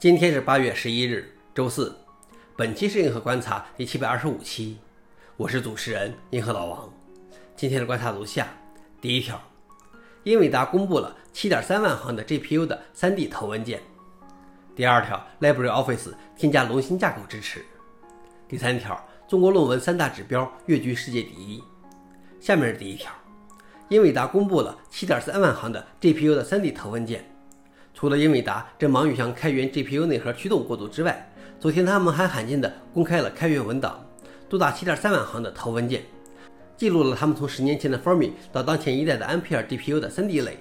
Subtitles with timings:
[0.00, 1.92] 今天是八月十一日，周四。
[2.54, 4.76] 本期是银河观察第七百二十五期，
[5.36, 6.88] 我是主持人银河老王。
[7.56, 8.46] 今天的观察如下：
[9.00, 9.42] 第一条，
[10.22, 13.80] 英伟达公布了七点三万行的 GPU 的 3D 头文件。
[14.76, 17.64] 第二条，LibreOffice 添加龙芯架构支持。
[18.46, 21.60] 第三条，中国论文三大指标跃居世界第一。
[22.38, 23.10] 下面是第一条，
[23.88, 27.28] 英伟达公布了七点三万行的 GPU 的 3D 头文件。
[27.98, 31.28] 除了英伟达正忙于向开源 GPU 内核驱动过渡之外，
[31.58, 34.06] 昨天他们还罕见地公开了开源文档，
[34.48, 36.02] 多达7.3万行的头文件，
[36.76, 40.58] 记录了他们从十年前的 Fermi 到当前一代的 Ampere GPU 的 3D 类。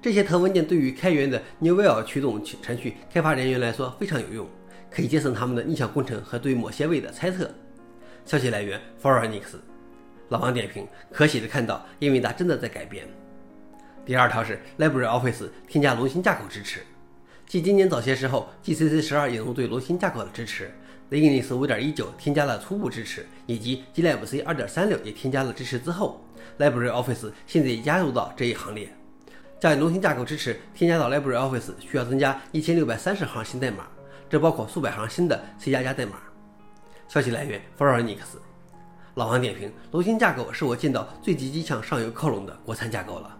[0.00, 4.46] 这些头文件对于开源的 Novell 驱动程序开发人员来说非常有用，
[4.88, 7.50] 可以节省他们的逆向工程和对某些位的猜测。
[8.24, 9.58] 消息来源 f o r e n i x
[10.28, 13.04] 老王点评：可喜的看到英伟达真的在改变。
[14.08, 16.80] 第二条是 LibreOffice 添加龙芯架构支持，
[17.46, 20.72] 继今年早些时候 GCC 十二引入对龙芯架构的支持
[21.10, 26.24] ，Linux 五点一九添加了初步支持，以及 glibc 二点三六也添加了支持之后
[26.58, 28.88] ，LibreOffice 现在也加入到这一行列。
[29.60, 33.88] 将龙芯架构支持添加到 LibreOffice 需要增加一千六百三十行新代码，
[34.30, 36.12] 这包括数百行新的 C 加加代码。
[37.08, 38.38] 消息来源 f o r e n i x
[39.16, 43.37] 老王点评：龙芯架构是我见到最积极向上游靠拢的国产架构了。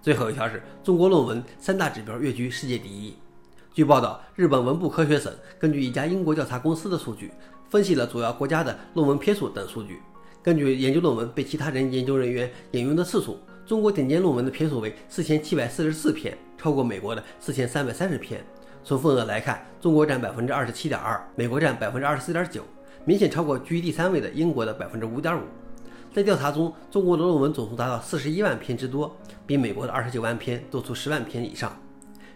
[0.00, 3.14] 最后一条是中国论文三大指标跃居世界第一。
[3.74, 7.32] 据报道，日本文部科学省根据一家英国调查公司的数据，
[7.68, 10.00] 分析了主要国家的论文篇数等数据。
[10.42, 18.44] 根据研究论文被其他人研究人员引用的次数，中国顶尖论文的篇数为四千七百四十四篇，超过美国的四千三百三十篇。
[18.84, 22.62] 从份额来看，中国占百分之二十七点二，美国占百分之二十四点九，
[23.04, 25.42] 明显超过居第三位的英国的百分之五点五。
[26.18, 29.16] 在调查中，中国的论文总数达到四十一万篇之多，
[29.46, 31.80] 比美国的二十九万篇多出十万篇以上。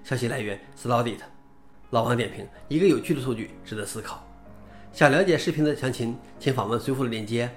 [0.05, 1.25] 消息来源 s l o d i t
[1.91, 4.25] 老王点评：一个有趣的数据，值得思考。
[4.93, 7.51] 想了解视频的详情，请访问随附的链接。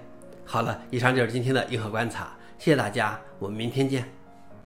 [0.46, 4.25] 好了，以上就是今天的硬核观察，谢谢大家，我们明天见。